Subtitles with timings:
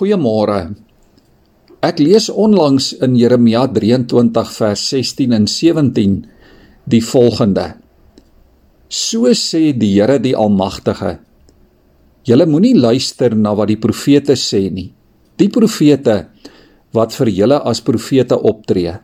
[0.00, 0.60] Goeiemôre.
[1.84, 6.14] Ek lees onlangs in Jeremia 23 vers 16 en 17
[6.88, 7.66] die volgende:
[8.88, 11.18] So sê die Here die Almagtige:
[12.24, 14.86] Julle moenie luister na wat die profete sê nie.
[15.36, 16.14] Die profete
[16.96, 18.94] wat vir julle as profete optree.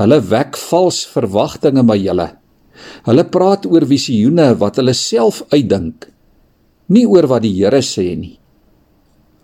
[0.00, 2.30] Hulle wek vals verwagtinge by julle.
[3.04, 6.08] Hulle praat oor visioene wat hulle self uitdink,
[6.88, 8.38] nie oor wat die Here sê nie.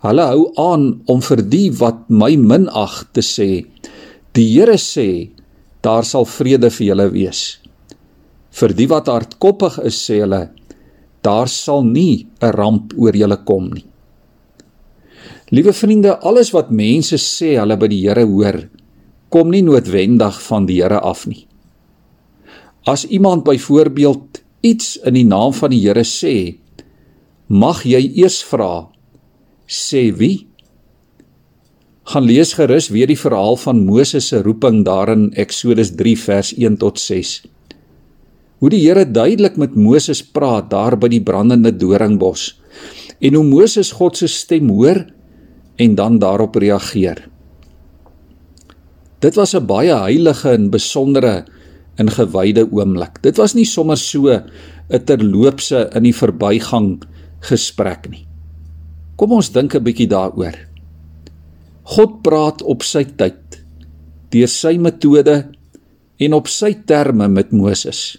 [0.01, 3.66] Hulle hou aan om vir die wat my minag te sê.
[4.33, 5.29] Die Here sê,
[5.84, 7.43] daar sal vrede vir julle wees.
[8.51, 10.48] Vir die wat hardkoppig is, sê hulle,
[11.21, 13.84] daar sal nie 'n ramp oor julle kom nie.
[15.51, 18.69] Liewe vriende, alles wat mense sê hulle by die Here hoor,
[19.29, 21.46] kom nie noodwendig van die Here af nie.
[22.87, 26.57] As iemand byvoorbeeld iets in die naam van die Here sê,
[27.48, 28.88] mag jy eers vra,
[29.70, 30.48] sê wie?
[32.10, 36.51] Gaan lees gerus weer die verhaal van Moses se roeping daar in Eksodus 3 vers
[36.59, 37.37] 1 tot 6.
[38.60, 42.57] Hoe die Here duidelik met Moses praat daar by die brandende doringbos
[43.21, 45.04] en hoe Moses God se stem hoor
[45.80, 47.29] en dan daarop reageer.
[49.21, 51.45] Dit was 'n baie heilige en besondere
[51.96, 53.23] en gewyde oomblik.
[53.23, 57.02] Dit was nie sommer so 'n terloopse in die verbygang
[57.41, 58.29] gesprek nie.
[59.21, 60.57] Kom ons dink 'n bietjie daaroor.
[61.93, 63.60] God praat op sy tyd,
[64.32, 65.34] deur sy metode
[66.25, 68.16] en op sy terme met Moses.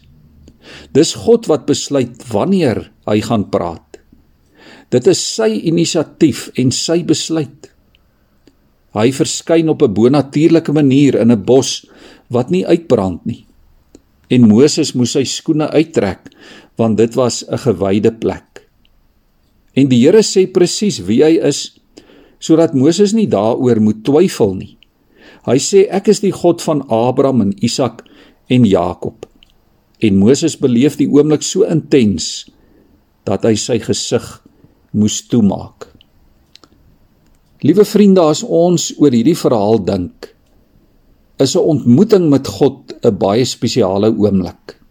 [0.94, 3.98] Dis God wat besluit wanneer hy gaan praat.
[4.92, 7.72] Dit is sy inisiatief en sy besluit.
[8.94, 11.88] Hy verskyn op 'n bonatuurlike manier in 'n bos
[12.30, 13.46] wat nie uitbrand nie.
[14.30, 16.30] En Moses moes sy skoene uittrek
[16.78, 18.51] want dit was 'n gewyde plek.
[19.76, 21.70] En die Here sê presies wie hy is
[22.42, 24.74] sodat Moses nie daaroor moet twyfel nie.
[25.46, 28.02] Hy sê ek is die God van Abraham en Isak
[28.52, 29.28] en Jakob.
[30.02, 32.50] En Moses beleef die oomblik so intens
[33.30, 34.26] dat hy sy gesig
[34.98, 35.88] moes toemaak.
[37.62, 40.32] Liewe vriende, as ons oor hierdie verhaal dink,
[41.38, 44.82] is 'n ontmoeting met God 'n baie spesiale oomblik.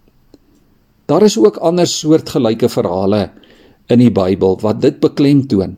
[1.07, 3.31] Daar is ook ander soortgelyke verhale
[3.91, 5.77] in die Bybel wat dit beklemtoon.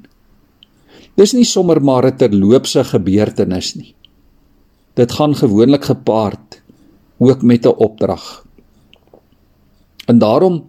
[1.17, 3.95] Dis nie sommer maar 'n terloopse gebeurtenis nie.
[4.95, 6.62] Dit gaan gewoonlik gepaard
[7.19, 8.47] ook met 'n opdrag.
[10.06, 10.69] En daarom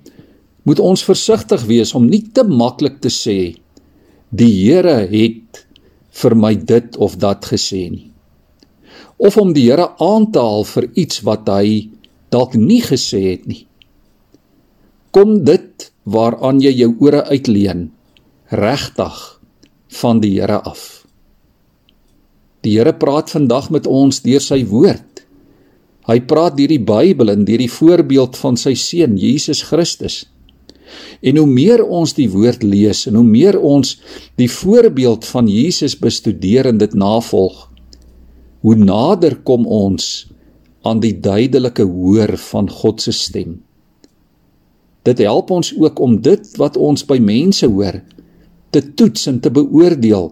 [0.63, 3.55] moet ons versigtig wees om nie te maklik te sê
[4.29, 5.65] die Here het
[6.11, 8.11] vir my dit of dat gesê nie.
[9.17, 11.89] Of om die Here aan te haal vir iets wat hy
[12.29, 13.67] dalk nie gesê het nie.
[15.11, 17.91] Kom dit waaraan jy jou ore uitleen
[18.51, 19.19] regtig
[20.01, 21.03] van die Here af.
[22.63, 25.23] Die Here praat vandag met ons deur sy woord.
[26.07, 30.23] Hy praat deur die Bybel en deur die voorbeeld van sy seun Jesus Christus.
[31.23, 33.95] En hoe meer ons die woord lees en hoe meer ons
[34.39, 37.69] die voorbeeld van Jesus bestudeer en dit navolg,
[38.63, 40.27] hoe nader kom ons
[40.83, 43.61] aan die duidelike hoor van God se stem.
[45.03, 47.99] Dit help ons ook om dit wat ons by mense hoor
[48.73, 50.31] te toets en te beoordeel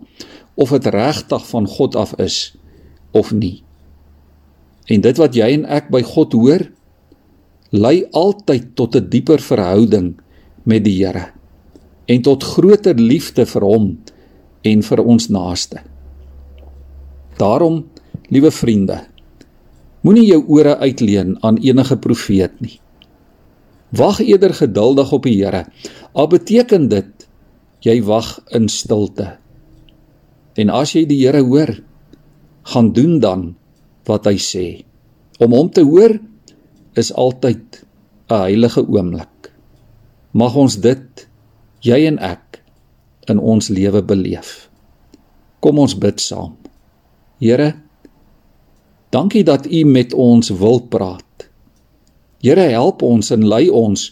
[0.55, 2.55] of dit regtig van God af is
[3.11, 3.61] of nie.
[4.87, 6.65] En dit wat jy en ek by God hoor,
[7.71, 10.15] lei altyd tot 'n dieper verhouding
[10.63, 11.31] met die Here
[12.05, 13.97] en tot groter liefde vir hom
[14.67, 15.79] en vir ons naaste.
[17.37, 17.85] Daarom,
[18.29, 18.99] liewe vriende,
[20.01, 22.79] moenie jou ore uitleen aan enige profeet nie.
[23.91, 25.65] Wag eerder geduldig op die Here.
[26.15, 27.27] Al beteken dit
[27.83, 29.35] jy wag in stilte.
[30.55, 31.73] En as jy die Here hoor,
[32.71, 33.55] gaan doen dan
[34.07, 34.65] wat hy sê.
[35.41, 36.15] Om hom te hoor
[36.95, 37.83] is altyd
[38.29, 39.51] 'n heilige oomblik.
[40.31, 41.27] Mag ons dit
[41.81, 42.63] jy en ek
[43.27, 44.69] in ons lewe beleef.
[45.59, 46.55] Kom ons bid saam.
[47.39, 47.75] Here,
[49.09, 51.30] dankie dat U met ons wil praat.
[52.41, 54.09] Here help ons en lei ons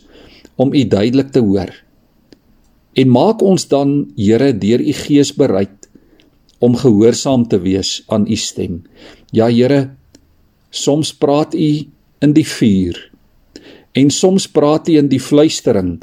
[0.60, 1.72] om U duidelik te hoor.
[2.94, 5.88] En maak ons dan, Here, deur U Gees bereid
[6.60, 8.84] om gehoorsaam te wees aan U stem.
[9.32, 9.96] Ja, Here,
[10.70, 11.70] soms praat U
[12.22, 13.00] in die vuur
[13.98, 15.98] en soms praat U in die fluistering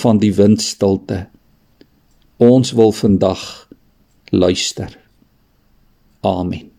[0.00, 1.26] van die windstilte.
[2.42, 3.42] Ons wil vandag
[4.32, 4.96] luister.
[6.20, 6.75] Amen.